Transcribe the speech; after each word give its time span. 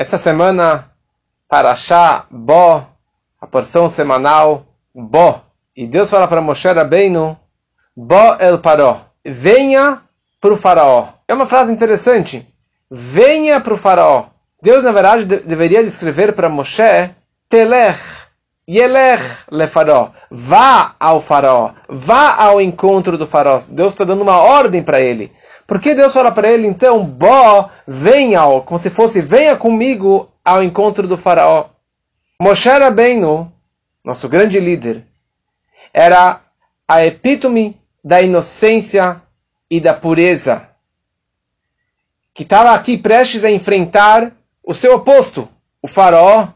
Essa 0.00 0.16
semana, 0.16 0.92
Parashá 1.48 2.24
Bo, 2.30 2.86
a 3.40 3.46
porção 3.48 3.88
semanal 3.88 4.64
Bo. 4.94 5.40
E 5.74 5.88
Deus 5.88 6.08
fala 6.08 6.28
para 6.28 6.40
Moshe 6.40 6.70
Rabbeinu, 6.70 7.36
Bo 7.96 8.36
el 8.38 8.58
Paró, 8.60 9.00
venha 9.24 10.00
para 10.40 10.52
o 10.52 10.56
faraó. 10.56 11.08
É 11.26 11.34
uma 11.34 11.46
frase 11.46 11.72
interessante. 11.72 12.46
Venha 12.88 13.60
para 13.60 13.74
o 13.74 13.76
faraó. 13.76 14.26
Deus, 14.62 14.84
na 14.84 14.92
verdade, 14.92 15.24
de 15.24 15.38
deveria 15.40 15.82
descrever 15.82 16.32
para 16.32 16.48
Moshe, 16.48 17.10
Telech, 17.48 17.98
Yelech 18.68 19.24
le 19.50 19.66
faraó. 19.66 20.10
Vá 20.30 20.94
ao 21.00 21.20
faraó. 21.20 21.72
Vá 21.88 22.36
ao 22.36 22.60
encontro 22.60 23.18
do 23.18 23.26
faraó. 23.26 23.60
Deus 23.66 23.94
está 23.94 24.04
dando 24.04 24.22
uma 24.22 24.36
ordem 24.36 24.80
para 24.80 25.00
ele. 25.00 25.32
Por 25.68 25.78
que 25.82 25.94
Deus 25.94 26.14
fala 26.14 26.32
para 26.32 26.50
ele, 26.50 26.66
então, 26.66 27.04
Bó, 27.04 27.68
venha, 27.86 28.40
como 28.62 28.78
se 28.78 28.88
fosse, 28.88 29.20
venha 29.20 29.54
comigo 29.54 30.32
ao 30.42 30.62
encontro 30.62 31.06
do 31.06 31.18
faraó. 31.18 31.68
Moshe 32.40 32.70
Rabbeinu, 32.70 33.52
nosso 34.02 34.30
grande 34.30 34.58
líder, 34.58 35.04
era 35.92 36.40
a 36.88 37.04
epítome 37.04 37.78
da 38.02 38.22
inocência 38.22 39.20
e 39.70 39.78
da 39.78 39.92
pureza, 39.92 40.70
que 42.32 42.44
estava 42.44 42.72
aqui 42.72 42.96
prestes 42.96 43.44
a 43.44 43.50
enfrentar 43.50 44.32
o 44.64 44.74
seu 44.74 44.94
oposto, 44.94 45.46
o 45.82 45.86
faraó, 45.86 46.48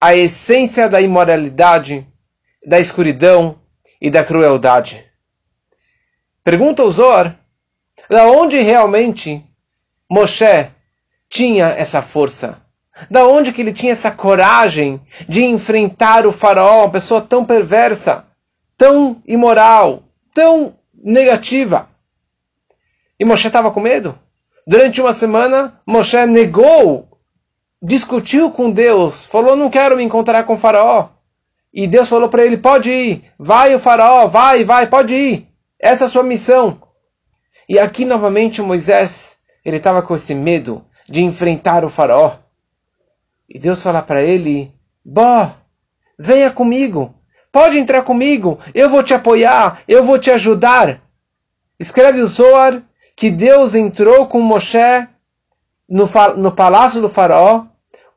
a 0.00 0.16
essência 0.16 0.88
da 0.88 1.00
imoralidade, 1.00 2.04
da 2.66 2.80
escuridão 2.80 3.60
e 4.00 4.10
da 4.10 4.24
crueldade. 4.24 5.04
Pergunta 6.42 6.82
o 6.82 6.90
Zor, 6.90 7.32
da 8.08 8.26
onde 8.26 8.60
realmente 8.60 9.44
Moshe 10.10 10.66
tinha 11.28 11.66
essa 11.66 12.00
força? 12.00 12.60
Da 13.10 13.26
onde 13.26 13.52
que 13.52 13.60
ele 13.60 13.72
tinha 13.72 13.92
essa 13.92 14.10
coragem 14.10 15.00
de 15.28 15.44
enfrentar 15.44 16.26
o 16.26 16.32
faraó, 16.32 16.80
uma 16.80 16.90
pessoa 16.90 17.20
tão 17.20 17.44
perversa, 17.44 18.24
tão 18.76 19.22
imoral, 19.26 20.02
tão 20.34 20.74
negativa? 20.94 21.88
E 23.20 23.24
Moshe 23.24 23.46
estava 23.46 23.70
com 23.70 23.80
medo? 23.80 24.18
Durante 24.66 25.00
uma 25.00 25.12
semana, 25.12 25.80
Moshe 25.86 26.26
negou, 26.26 27.08
discutiu 27.82 28.50
com 28.50 28.70
Deus, 28.70 29.24
falou: 29.24 29.56
Não 29.56 29.70
quero 29.70 29.96
me 29.96 30.02
encontrar 30.02 30.44
com 30.44 30.54
o 30.54 30.58
Faraó. 30.58 31.08
E 31.72 31.86
Deus 31.86 32.08
falou 32.08 32.28
para 32.28 32.44
ele: 32.44 32.56
Pode 32.56 32.90
ir, 32.90 33.24
vai 33.38 33.74
o 33.74 33.78
Faraó, 33.78 34.26
vai, 34.26 34.64
vai, 34.64 34.86
pode 34.86 35.14
ir. 35.14 35.48
Essa 35.78 36.04
é 36.04 36.06
a 36.06 36.08
sua 36.08 36.22
missão. 36.22 36.80
E 37.68 37.78
aqui 37.78 38.04
novamente 38.04 38.62
Moisés, 38.62 39.36
ele 39.64 39.76
estava 39.76 40.00
com 40.00 40.14
esse 40.14 40.34
medo 40.34 40.84
de 41.06 41.20
enfrentar 41.20 41.84
o 41.84 41.90
Faraó. 41.90 42.36
E 43.48 43.58
Deus 43.58 43.82
fala 43.82 44.00
para 44.00 44.22
ele: 44.22 44.72
Bó, 45.04 45.50
venha 46.18 46.50
comigo, 46.50 47.14
pode 47.52 47.78
entrar 47.78 48.02
comigo, 48.02 48.58
eu 48.74 48.88
vou 48.88 49.02
te 49.02 49.12
apoiar, 49.12 49.82
eu 49.86 50.04
vou 50.04 50.18
te 50.18 50.30
ajudar. 50.30 51.02
Escreve 51.78 52.22
o 52.22 52.26
Zohar 52.26 52.82
que 53.14 53.30
Deus 53.30 53.74
entrou 53.74 54.26
com 54.26 54.40
Moshe 54.40 55.06
no, 55.88 56.08
no 56.36 56.52
palácio 56.52 57.00
do 57.00 57.08
Faraó, 57.08 57.66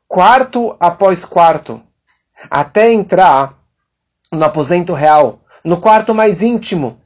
quarto 0.08 0.76
após 0.80 1.24
quarto, 1.24 1.80
até 2.50 2.92
entrar 2.92 3.58
no 4.30 4.44
aposento 4.44 4.94
real, 4.94 5.40
no 5.64 5.80
quarto 5.80 6.14
mais 6.14 6.40
íntimo. 6.40 7.00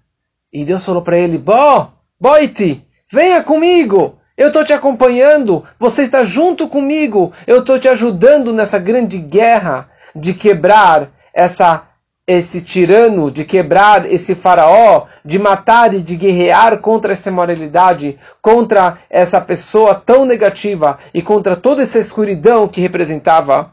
E 0.53 0.65
Deus 0.65 0.85
falou 0.85 1.03
para 1.03 1.19
ele: 1.19 1.39
Bó, 1.39 1.93
Boite, 2.19 2.87
venha 3.11 3.43
comigo. 3.43 4.19
Eu 4.37 4.49
estou 4.49 4.65
te 4.65 4.73
acompanhando. 4.73 5.65
Você 5.79 6.03
está 6.03 6.25
junto 6.25 6.69
comigo. 6.69 7.33
Eu 7.47 7.61
estou 7.61 7.79
te 7.79 7.89
ajudando 7.89 8.53
nessa 8.53 8.79
grande 8.79 9.19
guerra 9.19 9.91
de 10.15 10.35
quebrar 10.35 11.11
essa 11.35 11.89
esse 12.27 12.61
tirano, 12.61 13.31
de 13.31 13.45
quebrar 13.45 14.05
esse 14.05 14.35
faraó, 14.35 15.07
de 15.25 15.39
matar 15.39 15.95
e 15.95 16.03
de 16.03 16.17
guerrear 16.17 16.79
contra 16.79 17.13
essa 17.13 17.31
moralidade, 17.31 18.19
contra 18.43 18.99
essa 19.09 19.41
pessoa 19.41 19.95
tão 19.95 20.25
negativa 20.25 20.99
e 21.15 21.23
contra 21.23 21.55
toda 21.55 21.85
essa 21.85 22.01
escuridão 22.01 22.67
que 22.67 22.81
representava 22.81 23.73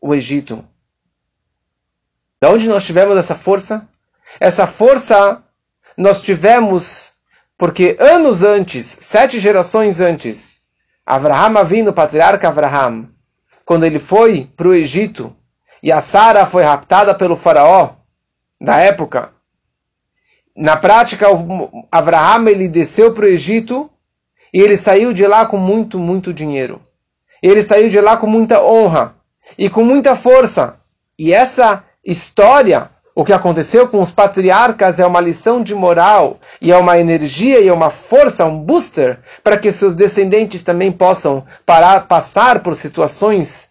o 0.00 0.14
Egito. 0.14 0.64
Da 2.40 2.48
onde 2.48 2.70
nós 2.70 2.86
tivemos 2.86 3.18
essa 3.18 3.34
força? 3.34 3.86
Essa 4.40 4.66
força 4.66 5.42
nós 5.94 6.22
tivemos 6.22 7.12
porque 7.60 7.94
anos 8.00 8.42
antes, 8.42 8.86
sete 8.86 9.38
gerações 9.38 10.00
antes, 10.00 10.62
Avraham 11.04 11.62
vindo, 11.62 11.90
o 11.90 11.92
patriarca 11.92 12.48
Avraham, 12.48 13.10
quando 13.66 13.84
ele 13.84 13.98
foi 13.98 14.48
para 14.56 14.66
o 14.66 14.72
Egito 14.72 15.36
e 15.82 15.92
a 15.92 16.00
Sara 16.00 16.46
foi 16.46 16.62
raptada 16.62 17.14
pelo 17.14 17.36
faraó 17.36 17.96
da 18.58 18.78
época, 18.78 19.32
na 20.56 20.74
prática, 20.74 21.26
Avraham 21.92 22.48
ele 22.48 22.66
desceu 22.66 23.12
para 23.12 23.26
o 23.26 23.28
Egito 23.28 23.90
e 24.54 24.58
ele 24.58 24.78
saiu 24.78 25.12
de 25.12 25.26
lá 25.26 25.44
com 25.44 25.58
muito, 25.58 25.98
muito 25.98 26.32
dinheiro. 26.32 26.80
Ele 27.42 27.60
saiu 27.60 27.90
de 27.90 28.00
lá 28.00 28.16
com 28.16 28.26
muita 28.26 28.64
honra 28.64 29.16
e 29.58 29.68
com 29.68 29.84
muita 29.84 30.16
força. 30.16 30.80
E 31.18 31.30
essa 31.30 31.84
história 32.02 32.90
o 33.20 33.24
que 33.24 33.34
aconteceu 33.34 33.86
com 33.86 34.00
os 34.00 34.10
patriarcas 34.10 34.98
é 34.98 35.04
uma 35.04 35.20
lição 35.20 35.62
de 35.62 35.74
moral 35.74 36.38
e 36.58 36.72
é 36.72 36.76
uma 36.78 36.98
energia 36.98 37.60
e 37.60 37.68
é 37.68 37.72
uma 37.72 37.90
força, 37.90 38.46
um 38.46 38.58
booster 38.58 39.18
para 39.44 39.58
que 39.58 39.70
seus 39.70 39.94
descendentes 39.94 40.62
também 40.62 40.90
possam 40.90 41.44
parar, 41.66 42.06
passar 42.08 42.60
por 42.60 42.74
situações 42.74 43.68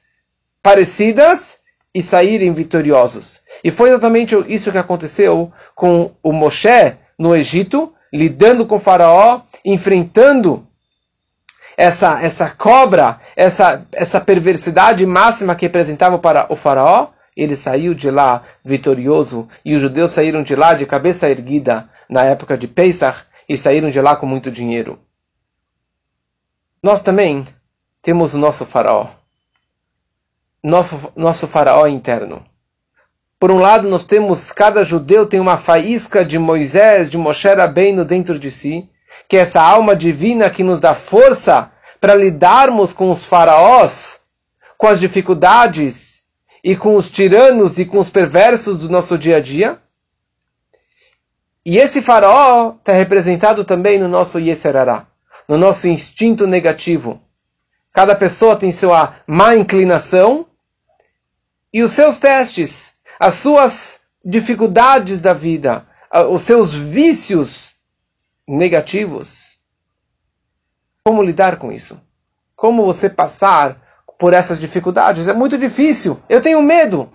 parecidas 0.62 1.62
e 1.96 2.04
saírem 2.04 2.54
vitoriosos. 2.54 3.42
E 3.64 3.72
foi 3.72 3.90
exatamente 3.90 4.36
isso 4.48 4.72
que 4.72 4.78
aconteceu 4.78 5.52
com 5.74 6.12
o 6.22 6.32
Moshe 6.32 6.94
no 7.18 7.36
Egito, 7.36 7.92
lidando 8.14 8.68
com 8.68 8.76
o 8.76 8.80
faraó, 8.80 9.42
enfrentando 9.66 10.64
essa, 11.76 12.22
essa 12.22 12.52
cobra, 12.52 13.20
essa, 13.36 13.84
essa 13.94 14.22
perversidade 14.22 15.04
máxima 15.08 15.56
que 15.56 15.66
representava 15.66 16.20
para 16.20 16.46
o 16.54 16.56
faraó 16.56 17.08
ele 17.42 17.56
saiu 17.56 17.94
de 17.94 18.12
lá 18.12 18.44
vitorioso 18.66 19.48
e 19.64 19.74
os 19.74 19.82
judeus 19.82 20.12
saíram 20.12 20.44
de 20.44 20.56
lá 20.58 20.74
de 20.74 20.86
cabeça 20.86 21.30
erguida 21.30 21.90
na 22.10 22.26
época 22.26 22.58
de 22.58 22.68
Pesach 22.68 23.24
e 23.48 23.56
saíram 23.56 23.90
de 23.90 24.02
lá 24.02 24.16
com 24.18 24.26
muito 24.26 24.52
dinheiro. 24.52 25.00
Nós 26.84 27.02
também 27.02 27.48
temos 28.02 28.34
o 28.34 28.38
nosso 28.38 28.66
faraó. 28.66 29.08
Nosso, 30.62 31.14
nosso 31.16 31.48
faraó 31.48 31.88
interno. 31.88 32.46
Por 33.40 33.52
um 33.52 33.60
lado, 33.60 33.88
nós 33.88 34.04
temos, 34.04 34.52
cada 34.52 34.84
judeu 34.84 35.26
tem 35.26 35.40
uma 35.40 35.56
faísca 35.56 36.26
de 36.26 36.38
Moisés, 36.38 37.10
de 37.10 37.18
Moshe 37.18 37.48
Rabbeinu 37.48 38.04
dentro 38.04 38.38
de 38.38 38.52
si, 38.52 38.90
que 39.30 39.38
é 39.38 39.40
essa 39.40 39.62
alma 39.62 39.96
divina 39.96 40.50
que 40.50 40.62
nos 40.62 40.82
dá 40.82 40.94
força 40.94 41.72
para 42.02 42.16
lidarmos 42.16 42.92
com 42.92 43.10
os 43.10 43.24
faraós, 43.24 44.20
com 44.78 44.88
as 44.88 45.00
dificuldades 45.00 46.19
e 46.64 46.76
com 46.76 46.96
os 46.96 47.10
tiranos 47.10 47.78
e 47.78 47.86
com 47.86 48.00
os 48.00 48.10
perversos 48.10 48.78
do 48.78 48.90
nosso 48.90 49.18
dia 49.18 49.38
a 49.38 49.40
dia. 49.40 49.82
E 51.66 51.78
esse 51.78 52.02
faraó 52.02 52.76
está 52.78 52.94
representado 52.94 53.64
também 53.64 54.00
no 54.00 54.08
nosso 54.08 54.40
Yeserará, 54.40 55.08
no 55.48 55.58
nosso 55.58 55.88
instinto 55.88 56.48
negativo. 56.48 57.22
Cada 57.92 58.16
pessoa 58.16 58.56
tem 58.56 58.72
sua 58.72 59.16
má 59.28 59.56
inclinação 59.56 60.46
e 61.74 61.84
os 61.84 61.94
seus 61.94 62.18
testes, 62.18 62.96
as 63.20 63.36
suas 63.36 64.00
dificuldades 64.24 65.20
da 65.20 65.34
vida, 65.34 65.86
os 66.30 66.44
seus 66.44 66.74
vícios 66.74 67.76
negativos. 68.48 69.60
Como 71.04 71.24
lidar 71.24 71.58
com 71.58 71.72
isso? 71.72 72.02
Como 72.56 72.86
você 72.86 73.10
passar 73.10 73.89
por 74.20 74.34
essas 74.34 74.60
dificuldades. 74.60 75.28
É 75.28 75.34
muito 75.34 75.58
difícil. 75.58 76.22
Eu 76.28 76.42
tenho 76.42 76.62
medo. 76.62 77.10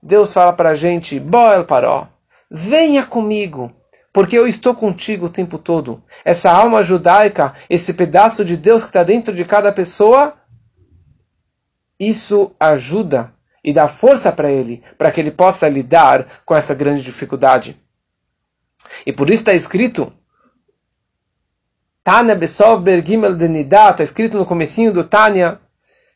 Deus 0.00 0.32
fala 0.32 0.52
para 0.52 0.68
a 0.68 0.74
gente, 0.76 1.18
Boel 1.18 1.64
Paró, 1.64 2.06
venha 2.48 3.04
comigo, 3.04 3.72
porque 4.12 4.38
eu 4.38 4.46
estou 4.46 4.74
contigo 4.74 5.26
o 5.26 5.30
tempo 5.30 5.58
todo. 5.58 6.04
Essa 6.24 6.52
alma 6.52 6.84
judaica, 6.84 7.54
esse 7.68 7.94
pedaço 7.94 8.44
de 8.44 8.56
Deus 8.56 8.82
que 8.82 8.90
está 8.90 9.02
dentro 9.02 9.34
de 9.34 9.44
cada 9.44 9.72
pessoa, 9.72 10.34
isso 11.98 12.52
ajuda 12.60 13.32
e 13.64 13.72
dá 13.72 13.88
força 13.88 14.30
para 14.30 14.52
ele, 14.52 14.84
para 14.96 15.10
que 15.10 15.20
ele 15.20 15.32
possa 15.32 15.68
lidar 15.68 16.42
com 16.44 16.54
essa 16.54 16.74
grande 16.74 17.02
dificuldade. 17.02 17.76
E 19.04 19.12
por 19.12 19.28
isso 19.28 19.40
está 19.40 19.52
escrito, 19.52 20.12
Tânia 22.04 22.36
Besov 22.36 22.82
Bergimel 22.82 23.34
Denidá, 23.34 23.90
está 23.90 24.04
escrito 24.04 24.36
no 24.36 24.46
comecinho 24.46 24.92
do 24.92 25.02
Tânia, 25.02 25.60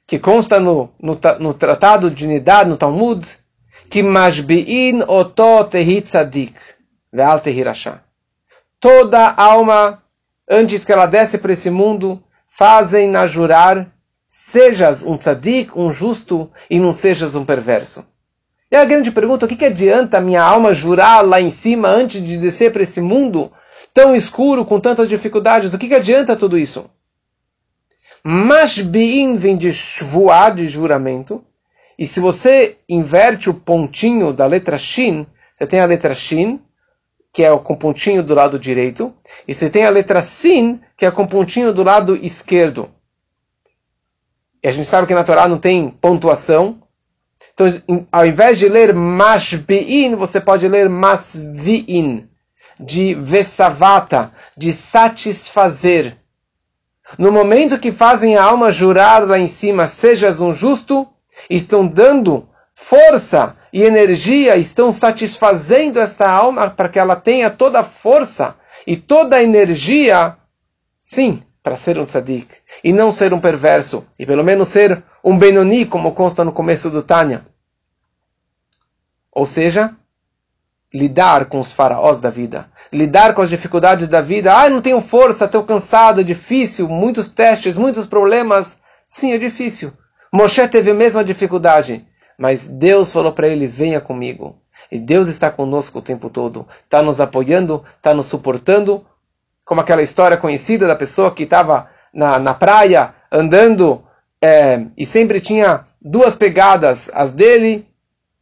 que 0.06 0.18
consta 0.18 0.60
no, 0.60 0.90
no, 1.00 1.18
no 1.40 1.54
Tratado 1.54 2.10
de 2.10 2.26
Nidad, 2.26 2.68
no 2.68 2.76
Talmud, 2.76 3.26
que 3.88 4.02
Mashbi'in 4.02 5.02
oto 5.06 5.64
tehit 5.64 6.06
tzadik, 6.06 6.54
ve'al 7.12 7.40
tehirasha. 7.40 8.02
Toda 8.80 9.34
alma, 9.36 10.02
antes 10.48 10.84
que 10.84 10.92
ela 10.92 11.06
desce 11.06 11.38
para 11.38 11.52
esse 11.52 11.70
mundo, 11.70 12.22
fazem-na 12.48 13.26
jurar 13.26 13.92
sejas 14.26 15.02
um 15.02 15.16
tzadik, 15.16 15.78
um 15.78 15.92
justo, 15.92 16.50
e 16.70 16.80
não 16.80 16.92
sejas 16.92 17.34
um 17.34 17.44
perverso. 17.44 18.06
E 18.70 18.76
a 18.76 18.86
grande 18.86 19.10
pergunta, 19.10 19.44
o 19.44 19.48
que, 19.48 19.56
que 19.56 19.66
adianta 19.66 20.16
a 20.16 20.20
minha 20.22 20.42
alma 20.42 20.72
jurar 20.72 21.20
lá 21.20 21.38
em 21.38 21.50
cima 21.50 21.88
antes 21.88 22.24
de 22.24 22.38
descer 22.38 22.72
para 22.72 22.82
esse 22.82 23.02
mundo 23.02 23.52
tão 23.92 24.16
escuro, 24.16 24.64
com 24.64 24.80
tantas 24.80 25.10
dificuldades? 25.10 25.74
O 25.74 25.78
que, 25.78 25.88
que 25.88 25.94
adianta 25.94 26.34
tudo 26.34 26.58
isso? 26.58 26.90
Mashbi'in 28.24 29.36
vem 29.36 29.56
de 29.56 29.72
shvuá, 29.72 30.50
de 30.50 30.66
juramento. 30.66 31.44
E 31.98 32.06
se 32.06 32.20
você 32.20 32.78
inverte 32.88 33.50
o 33.50 33.54
pontinho 33.54 34.32
da 34.32 34.46
letra 34.46 34.78
Shin, 34.78 35.26
você 35.54 35.66
tem 35.66 35.80
a 35.80 35.86
letra 35.86 36.14
Shin, 36.14 36.60
que 37.32 37.42
é 37.42 37.56
com 37.58 37.74
pontinho 37.74 38.22
do 38.22 38.34
lado 38.34 38.58
direito, 38.58 39.14
e 39.48 39.54
você 39.54 39.70
tem 39.70 39.84
a 39.84 39.90
letra 39.90 40.22
Sin, 40.22 40.80
que 40.96 41.06
é 41.06 41.10
com 41.10 41.26
pontinho 41.26 41.72
do 41.72 41.82
lado 41.82 42.14
esquerdo. 42.16 42.90
E 44.62 44.68
a 44.68 44.72
gente 44.72 44.86
sabe 44.86 45.06
que 45.06 45.14
na 45.14 45.24
Torá 45.24 45.48
não 45.48 45.58
tem 45.58 45.88
pontuação. 45.88 46.82
Então, 47.54 47.66
ao 48.12 48.26
invés 48.26 48.58
de 48.58 48.68
ler 48.68 48.94
Mashbi'in, 48.94 50.14
você 50.14 50.40
pode 50.40 50.68
ler 50.68 50.88
Masvi'in, 50.88 52.28
de 52.78 53.14
Vesavata, 53.14 54.32
de 54.56 54.72
satisfazer. 54.72 56.18
No 57.18 57.30
momento 57.30 57.78
que 57.78 57.92
fazem 57.92 58.36
a 58.36 58.44
alma 58.44 58.70
jurar 58.70 59.26
lá 59.26 59.38
em 59.38 59.48
cima, 59.48 59.86
sejas 59.86 60.40
um 60.40 60.54
justo, 60.54 61.06
estão 61.48 61.86
dando 61.86 62.48
força 62.74 63.56
e 63.72 63.82
energia, 63.82 64.56
estão 64.56 64.92
satisfazendo 64.92 66.00
esta 66.00 66.28
alma 66.28 66.70
para 66.70 66.88
que 66.88 66.98
ela 66.98 67.16
tenha 67.16 67.50
toda 67.50 67.80
a 67.80 67.84
força 67.84 68.56
e 68.86 68.96
toda 68.96 69.36
a 69.36 69.42
energia, 69.42 70.36
sim, 71.00 71.42
para 71.62 71.76
ser 71.76 71.98
um 71.98 72.04
tzadik, 72.04 72.48
e 72.82 72.92
não 72.92 73.12
ser 73.12 73.32
um 73.32 73.40
perverso, 73.40 74.04
e 74.18 74.26
pelo 74.26 74.42
menos 74.42 74.68
ser 74.68 75.02
um 75.22 75.38
Benoni, 75.38 75.86
como 75.86 76.12
consta 76.12 76.44
no 76.44 76.52
começo 76.52 76.90
do 76.90 77.02
Tânia. 77.02 77.46
Ou 79.30 79.46
seja, 79.46 79.94
lidar 80.92 81.46
com 81.46 81.60
os 81.60 81.72
faraós 81.72 82.20
da 82.20 82.28
vida, 82.28 82.66
lidar 82.92 83.34
com 83.34 83.42
as 83.42 83.48
dificuldades 83.48 84.08
da 84.08 84.20
vida. 84.20 84.54
Ah, 84.54 84.68
não 84.68 84.82
tenho 84.82 85.00
força, 85.00 85.46
estou 85.46 85.62
cansado, 85.64 86.20
é 86.20 86.24
difícil, 86.24 86.88
muitos 86.88 87.28
testes, 87.28 87.76
muitos 87.76 88.06
problemas. 88.06 88.80
Sim, 89.06 89.32
é 89.32 89.38
difícil. 89.38 89.92
Moshe 90.32 90.66
teve 90.68 90.90
a 90.90 90.94
mesma 90.94 91.24
dificuldade, 91.24 92.06
mas 92.38 92.68
Deus 92.68 93.12
falou 93.12 93.32
para 93.32 93.48
ele: 93.48 93.66
venha 93.66 94.00
comigo. 94.00 94.58
E 94.90 94.98
Deus 94.98 95.28
está 95.28 95.50
conosco 95.50 95.98
o 95.98 96.02
tempo 96.02 96.28
todo, 96.28 96.66
está 96.84 97.02
nos 97.02 97.20
apoiando, 97.20 97.82
está 97.96 98.12
nos 98.12 98.26
suportando, 98.26 99.06
como 99.64 99.80
aquela 99.80 100.02
história 100.02 100.36
conhecida 100.36 100.86
da 100.86 100.96
pessoa 100.96 101.34
que 101.34 101.44
estava 101.44 101.88
na, 102.12 102.38
na 102.38 102.52
praia 102.52 103.14
andando 103.30 104.04
é, 104.42 104.84
e 104.96 105.06
sempre 105.06 105.40
tinha 105.40 105.86
duas 106.00 106.34
pegadas, 106.34 107.10
as 107.14 107.32
dele 107.32 107.86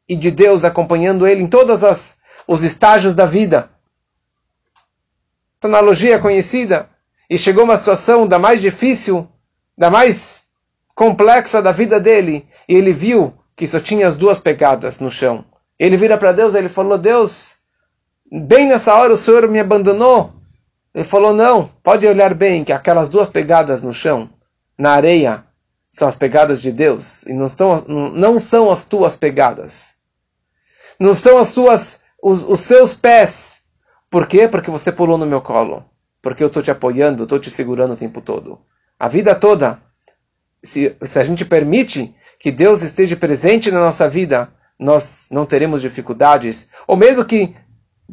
e 0.09 0.17
de 0.17 0.31
Deus 0.31 0.65
acompanhando 0.65 1.27
ele 1.27 1.43
em 1.43 1.47
todas 1.47 1.85
as 1.85 2.19
os 2.51 2.65
estágios 2.65 3.15
da 3.15 3.27
vida. 3.27 3.71
Essa 5.57 5.69
analogia 5.69 6.17
é 6.17 6.19
conhecida. 6.19 6.91
E 7.29 7.39
chegou 7.39 7.63
uma 7.63 7.77
situação 7.77 8.27
da 8.27 8.41
mais 8.41 8.61
difícil, 8.61 9.29
da 9.79 9.89
mais 9.89 10.47
complexa 10.93 11.63
da 11.63 11.71
vida 11.71 12.01
dele, 12.01 12.49
e 12.69 12.75
ele 12.75 12.93
viu 12.93 13.33
que 13.55 13.69
só 13.69 13.79
tinha 13.79 14.09
as 14.09 14.17
duas 14.17 14.41
pegadas 14.41 14.99
no 14.99 15.13
chão. 15.13 15.45
Ele 15.79 15.97
vira 15.97 16.19
para 16.19 16.33
Deus, 16.33 16.57
ele 16.57 16.69
falou: 16.69 16.99
Deus, 16.99 17.59
bem 18.29 18.67
nessa 18.67 18.97
hora 18.97 19.13
o 19.13 19.17
Senhor 19.17 19.47
me 19.47 19.61
abandonou. 19.61 20.33
Ele 20.93 21.05
falou: 21.05 21.33
Não, 21.33 21.71
pode 21.85 22.05
olhar 22.05 22.35
bem 22.35 22.65
que 22.65 22.73
aquelas 22.73 23.09
duas 23.09 23.31
pegadas 23.31 23.81
no 23.81 23.93
chão, 23.93 24.29
na 24.77 24.91
areia, 24.91 25.45
são 25.89 26.09
as 26.09 26.17
pegadas 26.17 26.61
de 26.61 26.73
Deus 26.73 27.23
e 27.27 27.33
não, 27.33 27.47
estão, 27.47 27.85
não 27.87 28.41
são 28.41 28.73
as 28.73 28.87
tuas 28.87 29.15
pegadas. 29.15 29.95
Não 30.99 31.15
são 31.15 31.39
as 31.39 31.53
tuas 31.53 32.01
os, 32.23 32.43
os 32.43 32.61
seus 32.61 32.95
pés. 32.95 33.63
Por 34.11 34.27
quê? 34.27 34.49
Porque 34.49 34.71
você 34.71 34.91
pulou 34.91 35.17
no 35.17 35.27
meu 35.27 35.41
colo. 35.41 35.85
Porque 36.23 36.43
eu 36.43 36.49
estou 36.49 36.63
te 36.63 36.71
apoiando, 36.71 37.23
estou 37.23 37.39
te 37.39 37.51
segurando 37.51 37.95
o 37.95 37.97
tempo 37.97 38.21
todo. 38.21 38.61
A 38.99 39.09
vida 39.09 39.35
toda, 39.35 39.81
se, 40.63 40.97
se 41.03 41.19
a 41.19 41.25
gente 41.25 41.45
permite 41.45 42.15
que 42.39 42.51
Deus 42.51 42.83
esteja 42.83 43.17
presente 43.17 43.71
na 43.71 43.81
nossa 43.81 44.09
vida, 44.09 44.53
nós 44.79 45.27
não 45.31 45.47
teremos 45.47 45.81
dificuldades. 45.81 46.69
Ou 46.87 46.97
mesmo 46.97 47.25
que 47.25 47.55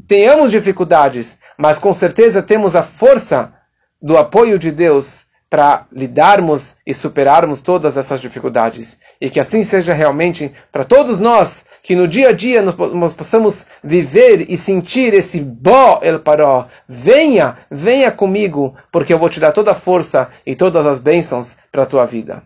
tenhamos 0.08 0.52
dificuldades, 0.52 1.40
mas 1.58 1.80
com 1.80 1.94
certeza 1.94 2.44
temos 2.44 2.76
a 2.76 2.84
força 2.84 3.54
do 4.02 4.18
apoio 4.18 4.60
de 4.60 4.72
Deus 4.72 5.27
para 5.50 5.86
lidarmos 5.92 6.78
e 6.86 6.94
superarmos 6.94 7.62
todas 7.62 7.96
essas 7.96 8.20
dificuldades. 8.20 9.00
E 9.20 9.30
que 9.30 9.40
assim 9.40 9.64
seja 9.64 9.94
realmente 9.94 10.52
para 10.72 10.84
todos 10.84 11.20
nós, 11.20 11.66
que 11.82 11.96
no 11.96 12.08
dia 12.08 12.30
a 12.30 12.32
dia 12.34 12.62
nós, 12.62 12.76
nós 12.76 13.14
possamos 13.14 13.66
viver 13.84 14.46
e 14.50 14.58
sentir 14.58 15.14
esse 15.14 15.40
Bo 15.40 16.00
El 16.02 16.20
Paró. 16.20 16.68
Venha, 16.88 17.58
venha 17.72 18.12
comigo, 18.12 18.76
porque 18.92 19.14
eu 19.14 19.20
vou 19.20 19.30
te 19.30 19.40
dar 19.40 19.52
toda 19.52 19.72
a 19.72 19.76
força 19.76 20.30
e 20.46 20.56
todas 20.56 20.86
as 20.86 21.00
bênçãos 21.00 21.58
para 21.72 21.84
a 21.84 21.88
tua 21.88 22.06
vida. 22.06 22.44